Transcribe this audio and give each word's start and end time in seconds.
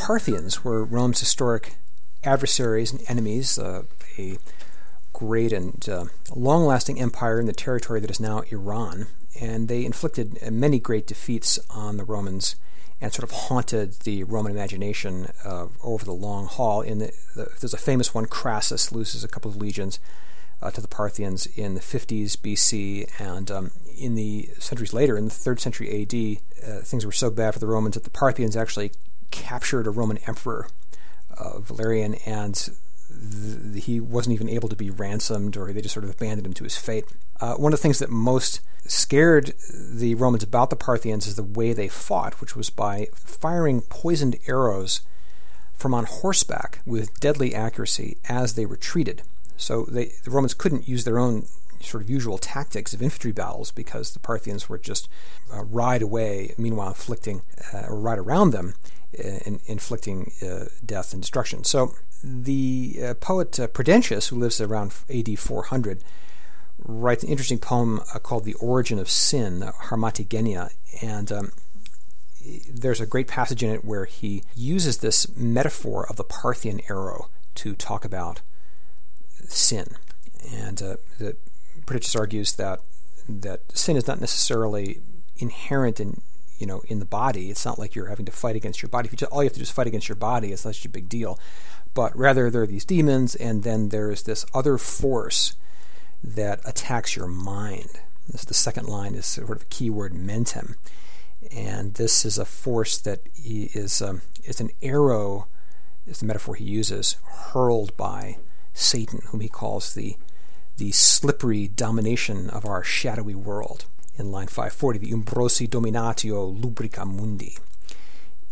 Parthians 0.00 0.64
were 0.64 0.82
Rome's 0.82 1.20
historic 1.20 1.74
adversaries 2.24 2.90
and 2.90 3.02
enemies, 3.06 3.58
uh, 3.58 3.82
a 4.18 4.38
great 5.12 5.52
and 5.52 5.86
uh, 5.90 6.06
long 6.34 6.64
lasting 6.64 6.98
empire 6.98 7.38
in 7.38 7.44
the 7.44 7.52
territory 7.52 8.00
that 8.00 8.10
is 8.10 8.18
now 8.18 8.40
Iran. 8.50 9.08
And 9.38 9.68
they 9.68 9.84
inflicted 9.84 10.38
many 10.50 10.78
great 10.78 11.06
defeats 11.06 11.58
on 11.68 11.98
the 11.98 12.04
Romans 12.04 12.56
and 12.98 13.12
sort 13.12 13.24
of 13.24 13.30
haunted 13.30 13.92
the 14.00 14.24
Roman 14.24 14.52
imagination 14.52 15.28
uh, 15.44 15.66
over 15.84 16.06
the 16.06 16.12
long 16.12 16.46
haul. 16.46 16.80
In 16.80 16.98
the, 16.98 17.12
the, 17.36 17.50
there's 17.60 17.74
a 17.74 17.78
famous 17.78 18.14
one, 18.14 18.24
Crassus 18.24 18.92
loses 18.92 19.22
a 19.22 19.28
couple 19.28 19.50
of 19.50 19.56
legions 19.58 19.98
uh, 20.62 20.70
to 20.70 20.80
the 20.80 20.88
Parthians 20.88 21.44
in 21.44 21.74
the 21.74 21.80
50s 21.80 22.38
BC, 22.38 23.20
and 23.20 23.50
um, 23.50 23.70
in 23.98 24.14
the 24.14 24.48
centuries 24.58 24.94
later, 24.94 25.18
in 25.18 25.26
the 25.26 25.30
third 25.30 25.60
century 25.60 26.02
AD, 26.02 26.68
uh, 26.68 26.80
things 26.80 27.04
were 27.04 27.12
so 27.12 27.30
bad 27.30 27.52
for 27.52 27.60
the 27.60 27.66
Romans 27.66 27.94
that 27.96 28.04
the 28.04 28.10
Parthians 28.10 28.56
actually 28.56 28.92
captured 29.30 29.86
a 29.86 29.90
Roman 29.90 30.18
emperor, 30.26 30.68
uh, 31.36 31.60
Valerian, 31.60 32.14
and 32.26 32.54
th- 32.54 33.84
he 33.84 34.00
wasn't 34.00 34.34
even 34.34 34.48
able 34.48 34.68
to 34.68 34.76
be 34.76 34.90
ransomed, 34.90 35.56
or 35.56 35.72
they 35.72 35.80
just 35.80 35.94
sort 35.94 36.04
of 36.04 36.10
abandoned 36.10 36.46
him 36.46 36.54
to 36.54 36.64
his 36.64 36.76
fate. 36.76 37.04
Uh, 37.40 37.54
one 37.54 37.72
of 37.72 37.78
the 37.78 37.82
things 37.82 37.98
that 37.98 38.10
most 38.10 38.60
scared 38.84 39.54
the 39.72 40.14
Romans 40.14 40.42
about 40.42 40.70
the 40.70 40.76
Parthians 40.76 41.26
is 41.26 41.36
the 41.36 41.42
way 41.42 41.72
they 41.72 41.88
fought, 41.88 42.40
which 42.40 42.56
was 42.56 42.70
by 42.70 43.08
firing 43.14 43.82
poisoned 43.82 44.36
arrows 44.46 45.00
from 45.74 45.94
on 45.94 46.04
horseback 46.04 46.80
with 46.84 47.18
deadly 47.20 47.54
accuracy 47.54 48.18
as 48.28 48.54
they 48.54 48.66
retreated. 48.66 49.22
So 49.56 49.84
they, 49.84 50.12
the 50.24 50.30
Romans 50.30 50.54
couldn't 50.54 50.88
use 50.88 51.04
their 51.04 51.18
own 51.18 51.46
sort 51.80 52.02
of 52.02 52.10
usual 52.10 52.38
tactics 52.38 52.92
of 52.92 53.02
infantry 53.02 53.32
battles 53.32 53.70
because 53.70 54.12
the 54.12 54.18
Parthians 54.18 54.68
were 54.68 54.78
just 54.78 55.08
uh, 55.52 55.64
ride 55.64 56.02
away, 56.02 56.54
meanwhile 56.58 56.88
inflicting 56.88 57.42
uh, 57.72 57.86
or 57.88 57.98
ride 57.98 58.18
around 58.18 58.50
them, 58.50 58.74
uh, 59.18 59.38
in, 59.46 59.60
inflicting 59.66 60.32
uh, 60.42 60.66
death 60.84 61.12
and 61.12 61.22
destruction. 61.22 61.64
So 61.64 61.94
the 62.22 62.98
uh, 63.02 63.14
poet 63.14 63.52
Prudentius, 63.72 64.28
who 64.28 64.38
lives 64.38 64.60
around 64.60 64.94
AD 65.08 65.38
400, 65.38 66.04
writes 66.78 67.22
an 67.22 67.28
interesting 67.28 67.58
poem 67.58 68.00
called 68.22 68.44
"The 68.44 68.54
Origin 68.54 68.98
of 68.98 69.10
Sin," 69.10 69.60
Hamartigenia, 69.88 70.70
and 71.02 71.32
um, 71.32 71.52
there's 72.68 73.00
a 73.00 73.06
great 73.06 73.28
passage 73.28 73.62
in 73.62 73.70
it 73.70 73.84
where 73.84 74.04
he 74.04 74.42
uses 74.54 74.98
this 74.98 75.34
metaphor 75.36 76.06
of 76.08 76.16
the 76.16 76.24
Parthian 76.24 76.80
arrow 76.88 77.28
to 77.56 77.74
talk 77.74 78.04
about 78.04 78.40
sin. 79.48 79.96
And 80.52 80.82
uh, 80.82 80.96
the 81.18 81.36
Prudentius 81.86 82.16
argues 82.16 82.54
that 82.54 82.80
that 83.28 83.60
sin 83.76 83.96
is 83.96 84.06
not 84.06 84.20
necessarily 84.20 85.00
inherent 85.36 86.00
in 86.00 86.20
you 86.58 86.66
know 86.66 86.82
in 86.88 86.98
the 86.98 87.04
body. 87.04 87.50
It's 87.50 87.64
not 87.64 87.78
like 87.78 87.94
you're 87.94 88.08
having 88.08 88.26
to 88.26 88.32
fight 88.32 88.56
against 88.56 88.82
your 88.82 88.88
body. 88.88 89.06
If 89.06 89.12
you 89.12 89.18
just, 89.18 89.32
all 89.32 89.42
you 89.42 89.46
have 89.46 89.54
to 89.54 89.58
do 89.58 89.62
is 89.62 89.70
fight 89.70 89.86
against 89.86 90.08
your 90.08 90.16
body, 90.16 90.52
it's 90.52 90.64
not 90.64 90.74
such 90.74 90.84
a 90.84 90.90
big 90.90 91.08
deal. 91.08 91.38
But 91.92 92.16
rather, 92.16 92.50
there 92.50 92.62
are 92.62 92.66
these 92.66 92.84
demons, 92.84 93.34
and 93.34 93.64
then 93.64 93.88
there 93.88 94.10
is 94.10 94.22
this 94.22 94.46
other 94.54 94.78
force 94.78 95.56
that 96.22 96.60
attacks 96.64 97.16
your 97.16 97.26
mind. 97.26 98.00
This 98.28 98.42
is 98.42 98.46
the 98.46 98.54
second 98.54 98.86
line 98.86 99.14
is 99.14 99.26
sort 99.26 99.50
of 99.50 99.62
a 99.62 99.66
key 99.66 99.90
word, 99.90 100.12
mentem, 100.12 100.76
and 101.50 101.94
this 101.94 102.24
is 102.24 102.38
a 102.38 102.44
force 102.44 102.98
that 102.98 103.20
is 103.34 104.00
um, 104.00 104.22
is 104.44 104.60
an 104.60 104.70
arrow, 104.82 105.48
is 106.06 106.20
the 106.20 106.26
metaphor 106.26 106.54
he 106.54 106.64
uses, 106.64 107.16
hurled 107.24 107.96
by 107.96 108.36
Satan, 108.72 109.22
whom 109.28 109.40
he 109.40 109.48
calls 109.48 109.94
the, 109.94 110.16
the 110.80 110.90
slippery 110.92 111.68
domination 111.68 112.48
of 112.48 112.64
our 112.64 112.82
shadowy 112.82 113.34
world. 113.34 113.84
In 114.16 114.32
line 114.32 114.46
540, 114.46 114.98
the 114.98 115.12
umbrosi 115.12 115.68
dominatio 115.68 116.58
lubrica 116.58 117.04
mundi. 117.04 117.58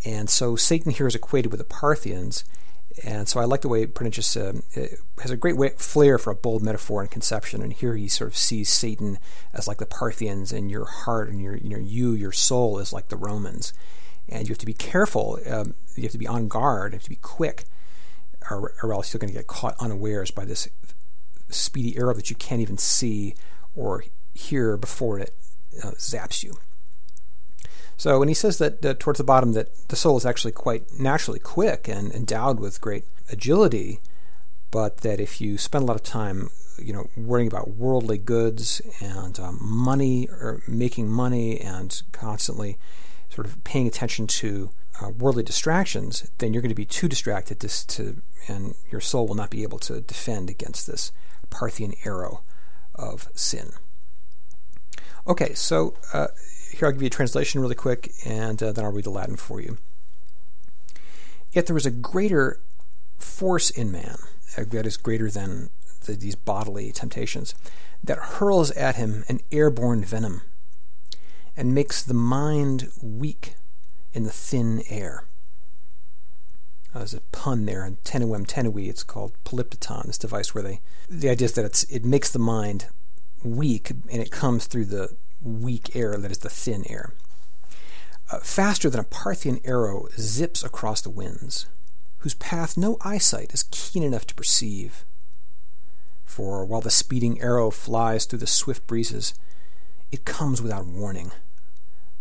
And 0.05 0.29
so 0.29 0.55
Satan 0.55 0.93
here 0.93 1.07
is 1.07 1.15
equated 1.15 1.51
with 1.51 1.59
the 1.59 1.65
Parthians. 1.65 2.45
And 3.03 3.29
so 3.29 3.41
I 3.41 3.45
like 3.45 3.63
the 3.63 3.69
way 3.69 3.87
Prudentius 3.87 4.37
uh, 4.37 4.61
has 5.23 5.31
a 5.31 5.39
great 5.39 5.57
way, 5.57 5.71
flair 5.79 6.19
for 6.19 6.31
a 6.31 6.35
bold 6.35 6.63
metaphor 6.63 7.01
and 7.01 7.11
conception. 7.11 7.63
And 7.63 7.73
here 7.73 7.97
he 7.97 8.09
sort 8.09 8.31
of 8.31 8.37
sees 8.37 8.69
Satan 8.69 9.19
as 9.55 9.67
like 9.67 9.79
the 9.79 9.87
Parthians, 9.87 10.53
and 10.53 10.71
your 10.71 10.85
heart 10.85 11.31
and 11.31 11.41
your 11.41 11.57
you 11.57 11.79
you 11.79 12.13
your 12.13 12.33
soul 12.33 12.79
is 12.79 12.93
like 12.93 13.09
the 13.09 13.17
Romans. 13.17 13.73
And 14.29 14.47
you 14.47 14.53
have 14.53 14.59
to 14.59 14.67
be 14.67 14.75
careful. 14.75 15.39
Um, 15.49 15.75
you 15.97 16.03
have 16.03 16.13
to 16.13 16.19
be 16.19 16.27
on 16.27 16.49
guard. 16.49 16.93
You 16.93 16.97
have 16.97 17.05
to 17.05 17.11
be 17.11 17.17
quick 17.17 17.65
or, 18.51 18.75
or 18.83 18.93
else 18.93 19.13
you're 19.13 19.19
going 19.19 19.33
to 19.33 19.39
get 19.39 19.47
caught 19.47 19.77
unawares 19.81 20.31
by 20.31 20.45
this 20.45 20.69
speedy 21.49 21.97
arrow 21.97 22.15
that 22.15 22.31
you 22.31 22.37
can't 22.37 22.61
even 22.61 22.79
see 22.79 23.35
or 23.75 24.05
hear 24.35 24.77
before 24.77 25.19
it 25.19 25.35
uh, 25.83 25.91
zaps 25.93 26.43
you. 26.43 26.59
So 27.97 28.21
when 28.21 28.29
he 28.29 28.35
says 28.35 28.59
that 28.59 28.85
uh, 28.85 28.95
towards 28.99 29.19
the 29.19 29.25
bottom 29.25 29.53
that 29.53 29.89
the 29.89 29.97
soul 29.97 30.17
is 30.17 30.25
actually 30.25 30.53
quite 30.53 30.99
naturally 30.99 31.41
quick 31.41 31.89
and 31.89 32.13
endowed 32.13 32.61
with 32.61 32.81
great 32.81 33.05
agility, 33.31 34.01
but 34.71 34.99
that 34.99 35.21
if 35.21 35.41
you 35.41 35.59
spend 35.59 35.83
a 35.83 35.87
lot 35.87 35.97
of 35.97 36.05
time, 36.05 36.51
you 36.79 36.93
know, 36.93 37.09
worrying 37.17 37.49
about 37.49 37.71
worldly 37.71 38.19
goods 38.19 38.81
and 39.01 39.41
um, 39.41 39.59
money 39.61 40.29
or 40.29 40.63
making 40.69 41.09
money 41.09 41.61
and 41.61 42.03
constantly 42.13 42.79
sort 43.31 43.47
of 43.47 43.63
paying 43.65 43.89
attention 43.89 44.29
to 44.29 44.71
uh, 45.01 45.09
worldly 45.11 45.43
distractions, 45.43 46.31
then 46.39 46.53
you're 46.53 46.63
going 46.63 46.69
to 46.69 46.75
be 46.77 46.85
too 46.85 47.09
distracted 47.09 47.59
to, 47.61 47.87
to, 47.87 48.23
and 48.47 48.75
your 48.93 49.01
soul 49.01 49.27
will 49.27 49.35
not 49.35 49.51
be 49.51 49.65
able 49.65 49.79
to 49.79 50.01
defend 50.01 50.51
against 50.51 50.87
this 50.87 51.11
Parthian 51.51 51.95
arrow 52.05 52.43
of 52.95 53.29
sin. 53.35 53.73
Okay, 55.27 55.55
so 55.55 55.95
uh, 56.13 56.29
here 56.73 56.87
I'll 56.87 56.93
give 56.93 57.03
you 57.03 57.07
a 57.07 57.11
translation 57.11 57.61
really 57.61 57.75
quick, 57.75 58.13
and 58.25 58.63
uh, 58.63 58.73
then 58.73 58.85
I'll 58.85 58.93
read 58.93 59.05
the 59.05 59.11
Latin 59.11 59.37
for 59.37 59.61
you. 59.61 59.79
Yet 61.53 61.67
there 61.67 61.77
is 61.77 61.87
a 61.87 61.91
greater 61.91 62.61
force 63.19 63.71
in 63.71 63.91
man 63.91 64.17
uh, 64.57 64.65
that 64.65 64.87
is 64.87 64.97
greater 64.97 65.31
than 65.31 65.71
the, 66.05 66.15
these 66.15 66.35
bodily 66.35 66.93
temptations 66.93 67.55
that 68.03 68.19
hurls 68.19 68.71
at 68.73 68.97
him 68.97 69.25
an 69.29 69.41
airborne 69.51 70.05
venom 70.05 70.43
and 71.57 71.75
makes 71.75 72.03
the 72.03 72.15
mind 72.15 72.91
weak 73.03 73.55
in 74.13 74.23
the 74.23 74.31
thin 74.31 74.83
air. 74.89 75.25
Uh, 76.95 76.99
there's 76.99 77.15
a 77.15 77.21
pun 77.33 77.67
there, 77.67 77.85
in 77.85 77.97
tenuem 77.99 78.47
tenui, 78.47 78.89
it's 78.89 79.03
called 79.03 79.33
polyptoton, 79.45 80.07
this 80.07 80.19
device 80.19 80.55
where 80.55 80.63
they, 80.63 80.81
the 81.09 81.29
idea 81.29 81.47
is 81.47 81.53
that 81.53 81.65
it's, 81.65 81.85
it 81.85 82.05
makes 82.05 82.31
the 82.31 82.39
mind 82.39 82.87
weak 83.43 83.91
and 83.91 84.23
it 84.23 84.31
comes 84.31 84.67
through 84.67 84.87
the 84.87 85.15
weak 85.43 85.95
air, 85.95 86.17
that 86.17 86.31
is 86.31 86.39
the 86.39 86.49
thin 86.49 86.85
air. 86.89 87.13
Uh, 88.31 88.39
faster 88.39 88.91
than 88.91 89.01
a 89.01 89.05
Parthian 89.05 89.61
arrow 89.65 90.09
zips 90.19 90.65
across 90.65 91.01
the 91.01 91.11
winds, 91.11 91.67
whose 92.19 92.35
path 92.35 92.77
no 92.77 92.97
eyesight 93.03 93.53
is 93.53 93.69
keen 93.71 94.03
enough 94.03 94.27
to 94.27 94.35
perceive. 94.35 95.05
For 96.25 96.65
while 96.65 96.81
the 96.81 96.91
speeding 96.91 97.41
arrow 97.41 97.71
flies 97.71 98.25
through 98.25 98.41
the 98.41 98.47
swift 98.47 98.87
breezes, 98.87 99.35
it 100.11 100.25
comes 100.25 100.61
without 100.61 100.87
warning 100.87 101.33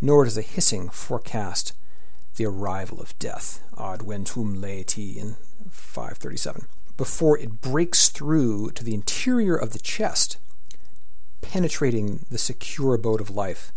nor 0.01 0.23
does 0.23 0.35
the 0.35 0.41
hissing 0.41 0.89
forecast 0.89 1.73
the 2.37 2.45
arrival 2.45 3.01
of 3.01 3.17
death, 3.19 3.61
ad 3.77 3.99
ventum 3.99 4.57
laeti 4.57 5.17
in 5.17 5.35
537, 5.69 6.67
before 6.95 7.37
it 7.37 7.61
breaks 7.61 8.09
through 8.09 8.71
to 8.71 8.83
the 8.83 8.93
interior 8.93 9.55
of 9.55 9.73
the 9.73 9.79
chest, 9.79 10.37
penetrating 11.41 12.25
the 12.31 12.37
secure 12.37 12.95
abode 12.95 13.21
of 13.21 13.29
life 13.29 13.71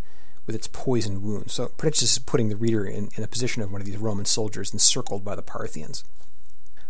with 0.46 0.54
its 0.54 0.68
poisoned 0.68 1.22
wound. 1.22 1.50
So 1.50 1.68
Prudentius 1.68 2.12
is 2.12 2.18
putting 2.18 2.48
the 2.48 2.56
reader 2.56 2.86
in, 2.86 3.10
in 3.16 3.24
a 3.24 3.28
position 3.28 3.62
of 3.62 3.70
one 3.70 3.80
of 3.80 3.86
these 3.86 3.98
Roman 3.98 4.24
soldiers 4.24 4.72
encircled 4.72 5.24
by 5.24 5.34
the 5.34 5.42
Parthians. 5.42 6.04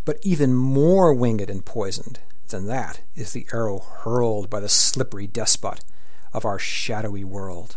But 0.05 0.19
even 0.23 0.55
more 0.55 1.13
winged 1.13 1.51
and 1.51 1.65
poisoned 1.65 2.21
than 2.49 2.67
that 2.67 3.01
is 3.15 3.33
the 3.33 3.47
arrow 3.53 3.79
hurled 3.79 4.51
by 4.51 4.61
the 4.61 4.69
slippery 4.69 5.27
despot 5.27 5.81
of 6.33 6.45
our 6.45 6.59
shadowy 6.59 7.25
world 7.25 7.77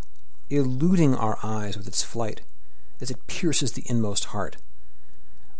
eluding 0.49 1.15
our 1.15 1.37
eyes 1.43 1.77
with 1.77 1.87
its 1.87 2.03
flight, 2.03 2.41
as 3.01 3.11
it 3.11 3.27
pierces 3.27 3.73
the 3.73 3.83
inmost 3.87 4.25
heart 4.25 4.57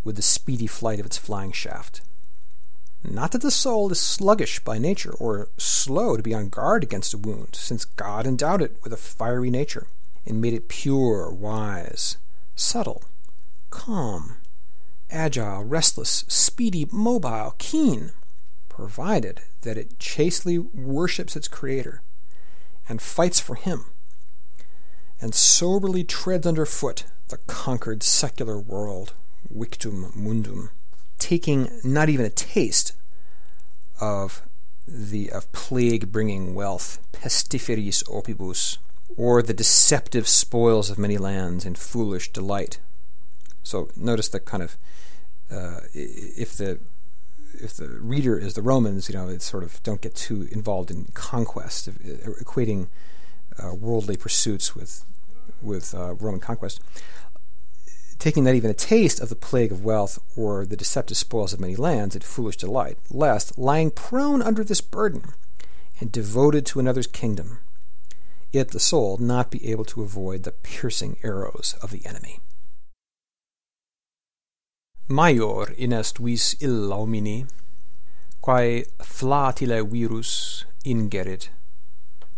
with 0.04 0.16
the 0.16 0.22
speedy 0.22 0.68
flight 0.68 1.00
of 1.00 1.06
its 1.06 1.18
flying 1.18 1.52
shaft. 1.52 2.02
Not 3.04 3.32
that 3.32 3.42
the 3.42 3.52
soul 3.52 3.92
is 3.92 4.00
sluggish 4.00 4.60
by 4.60 4.78
nature, 4.78 5.14
or 5.14 5.50
slow 5.58 6.16
to 6.16 6.24
be 6.24 6.34
on 6.34 6.50
guard 6.50 6.84
against 6.84 7.14
a 7.14 7.18
wound, 7.18 7.56
since 7.56 7.86
God 7.86 8.26
endowed 8.26 8.62
it 8.62 8.78
with 8.84 8.94
a 8.94 8.98
fiery 8.98 9.50
nature, 9.50 9.88
and 10.26 10.42
made 10.42 10.54
it 10.54 10.70
pure, 10.70 11.30
wise, 11.30 12.18
subtle, 12.56 13.04
calm, 13.70 14.38
agile, 15.12 15.64
restless, 15.64 16.24
speedy, 16.28 16.88
mobile, 16.92 17.56
keen, 17.58 18.12
provided 18.70 19.42
that 19.62 19.78
it 19.78 20.00
chastely 20.00 20.58
worships 20.58 21.36
its 21.36 21.48
Creator 21.48 22.02
and 22.88 23.02
fights 23.02 23.40
for 23.40 23.56
Him 23.56 23.86
and 25.20 25.34
soberly 25.34 26.04
treads 26.04 26.46
underfoot 26.46 27.06
the 27.34 27.40
conquered 27.48 28.04
secular 28.04 28.60
world, 28.60 29.14
victum 29.52 30.16
mundum, 30.16 30.70
taking 31.18 31.68
not 31.84 32.08
even 32.08 32.26
a 32.28 32.30
taste 32.30 32.94
of 34.00 34.44
the 34.88 35.32
of 35.32 35.52
plague-bringing 35.52 36.54
wealth, 36.54 37.00
pestiferis 37.12 38.04
opibus, 38.08 38.78
or 39.18 39.42
the 39.42 39.54
deceptive 39.54 40.28
spoils 40.28 40.92
of 40.92 41.00
many 41.00 41.18
lands 41.18 41.66
in 41.66 41.74
foolish 41.74 42.32
delight. 42.32 42.80
So 43.64 43.90
notice 43.96 44.30
the 44.30 44.40
kind 44.40 44.62
of 44.62 44.78
uh, 45.52 45.80
if 45.94 46.56
the 46.56 46.80
if 47.56 47.74
the 47.74 47.88
reader 47.88 48.38
is 48.38 48.54
the 48.54 48.62
Romans, 48.62 49.10
you 49.10 49.16
know, 49.16 49.28
it's 49.28 49.46
sort 49.46 49.64
of 49.64 49.82
don't 49.82 50.02
get 50.02 50.14
too 50.14 50.48
involved 50.52 50.92
in 50.92 51.06
conquest, 51.16 51.90
equating 51.90 52.90
uh, 53.58 53.74
worldly 53.74 54.18
pursuits 54.18 54.76
with 54.76 55.04
with 55.64 55.96
uh, 55.96 56.14
Roman 56.16 56.40
conquest. 56.40 56.82
Taking 58.24 58.46
not 58.46 58.56
even 58.56 58.72
a 58.72 58.74
taste 58.74 59.20
of 59.20 59.28
the 59.28 59.36
plague 59.36 59.74
of 59.74 59.84
wealth 59.84 60.18
or 60.38 60.66
the 60.66 60.78
deceptive 60.78 61.18
spoils 61.18 61.52
of 61.52 61.60
many 61.60 61.76
lands 61.76 62.16
in 62.16 62.22
foolish 62.22 62.56
delight, 62.56 62.98
lest, 63.12 63.58
lying 63.58 63.92
prone 63.92 64.42
under 64.42 64.64
this 64.64 64.80
burden 64.80 65.34
and 66.00 66.10
devoted 66.10 66.66
to 66.68 66.80
another's 66.80 67.06
kingdom, 67.06 67.60
it, 68.54 68.72
the 68.72 68.80
soul, 68.80 69.18
not 69.18 69.52
be 69.52 69.70
able 69.70 69.84
to 69.84 70.04
avoid 70.04 70.44
the 70.44 70.54
piercing 70.54 71.18
arrows 71.22 71.76
of 71.82 71.92
the 71.92 72.06
enemy. 72.06 72.40
Maior 75.10 75.78
inest 75.78 76.18
vis 76.18 76.56
illa 76.62 76.96
homini, 76.96 77.46
quae 78.42 78.86
flatile 79.02 79.84
virus 79.84 80.64
ingerit, 80.86 81.50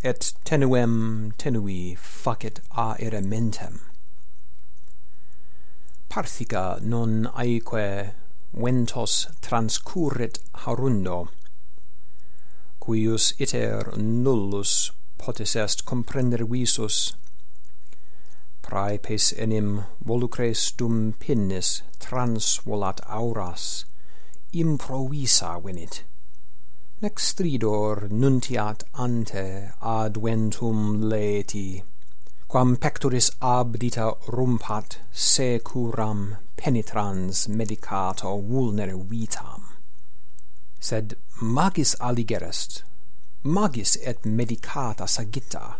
et 0.02 0.32
tenuem 0.44 1.32
tenui 1.36 1.96
facit 1.96 2.58
a 2.72 3.22
mentem. 3.22 3.78
Parthica 6.16 6.78
non 6.80 7.30
aeque 7.36 8.14
ventos 8.54 9.26
transcurrit 9.42 10.38
harundo, 10.64 11.28
cuius 12.80 13.34
iter 13.38 13.92
nullus 13.98 14.92
potes 15.18 15.54
est 15.54 15.84
comprender 15.84 16.42
visus, 16.52 17.12
praepes 18.62 19.34
enim 19.36 19.84
volucres 20.02 20.72
dum 20.78 21.12
pinnis 21.20 21.82
transvolat 22.00 23.02
auras, 23.10 23.84
improvisa 24.54 25.60
venit. 25.62 26.02
Nec 27.02 27.18
stridor 27.18 28.08
nuntiat 28.08 28.84
ante 28.94 29.74
ad 29.82 30.14
ventum 30.14 30.80
laeti, 31.12 31.82
quam 32.56 32.74
pectoris 32.74 33.28
abdita 33.38 34.16
rumpat 34.32 34.96
securam 35.12 36.38
penetrans 36.56 37.48
medicato 37.48 38.30
vulnere 38.40 38.96
vitam. 38.96 39.76
Sed 40.80 41.18
magis 41.42 41.92
aligerest 42.00 42.82
magis 43.44 43.98
et 44.00 44.24
medicata 44.24 45.06
sagitta 45.06 45.76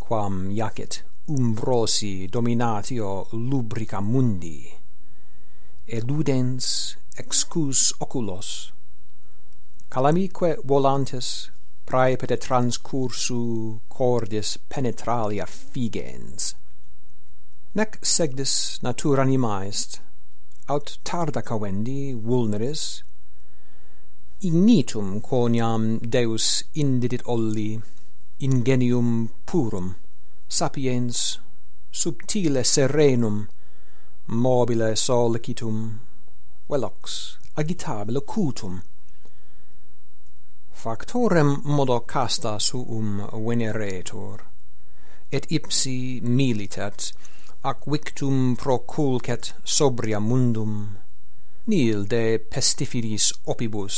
quam 0.00 0.50
jacet 0.50 1.04
umbrosi 1.28 2.26
dominatio 2.26 3.28
lubrica 3.30 4.00
mundi. 4.00 4.74
Eludens 5.86 6.96
excus 7.16 7.94
oculos 8.00 8.72
calamique 9.88 10.58
volantes 10.64 11.52
praepite 11.88 12.36
transcursu 12.36 13.80
cordis 13.88 14.58
penetralia 14.68 15.46
figens. 15.46 16.54
Nec 17.74 17.96
segdis 18.02 18.78
natura 18.82 19.22
anima 19.22 19.64
est, 19.64 20.00
aut 20.68 20.98
tarda 21.02 21.42
cavendi 21.42 22.12
vulneris, 22.12 22.82
ignitum 24.42 25.22
quoniam 25.22 25.98
Deus 26.16 26.62
indidit 26.74 27.22
olli, 27.24 27.80
ingenium 28.38 29.30
purum, 29.46 29.94
sapiens, 30.46 31.38
subtile 31.90 32.64
serenum, 32.64 33.48
mobile 34.26 34.94
solicitum, 34.94 36.00
velox, 36.68 37.38
agitabile 37.56 38.20
cutum, 38.20 38.82
factorem 40.82 41.50
modo 41.64 41.98
casta 42.12 42.52
suum 42.58 43.08
veneretur 43.46 44.44
et 45.36 45.46
ipsi 45.56 46.20
militat 46.38 47.12
ac 47.70 47.88
victum 47.92 48.54
proculcet 48.62 49.52
sobria 49.76 50.20
mundum 50.20 50.74
nil 51.66 52.04
de 52.14 52.24
pestifidis 52.52 53.26
opibus 53.54 53.96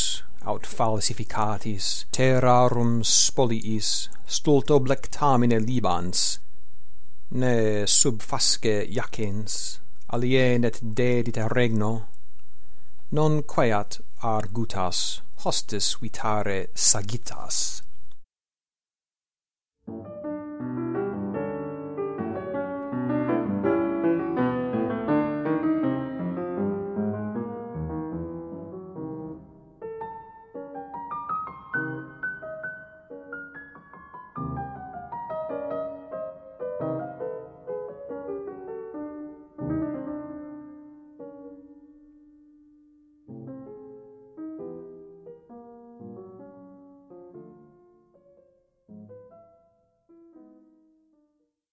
aut 0.52 0.64
falsificatis 0.76 1.88
terrarum 2.16 2.92
spoliis 3.04 3.90
stulto 4.36 4.80
blectamine 4.86 5.58
libans 5.68 6.22
ne 7.40 7.56
sub 7.98 8.24
fasce 8.30 8.76
jacens 8.96 9.52
alienet 10.14 10.80
dedit 10.82 11.36
regno 11.56 11.92
non 13.12 13.42
queat 13.42 14.00
argutas 14.22 15.20
hostis 15.44 15.96
vitare 16.02 16.66
sagitas. 16.74 17.82